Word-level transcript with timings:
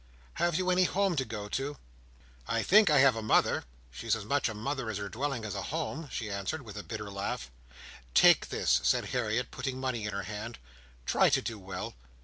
"Have 0.41 0.55
you 0.55 0.71
any 0.71 0.85
home 0.85 1.15
to 1.17 1.23
go 1.25 1.47
to?" 1.49 1.77
"I 2.47 2.63
think 2.63 2.89
I 2.89 2.97
have 2.97 3.15
a 3.15 3.21
mother. 3.21 3.65
She's 3.91 4.15
as 4.15 4.25
much 4.25 4.49
a 4.49 4.55
mother, 4.55 4.89
as 4.89 4.97
her 4.97 5.09
dwelling 5.09 5.43
is 5.43 5.53
a 5.53 5.61
home," 5.61 6.09
she 6.11 6.31
answered 6.31 6.63
with 6.63 6.75
a 6.75 6.81
bitter 6.81 7.11
laugh. 7.11 7.51
"Take 8.15 8.49
this," 8.49 8.81
cried 8.89 9.05
Harriet, 9.09 9.51
putting 9.51 9.79
money 9.79 10.05
in 10.07 10.11
her 10.13 10.23
hand. 10.23 10.57
"Try 11.05 11.29
to 11.29 11.41
do 11.43 11.59
well. 11.59 11.93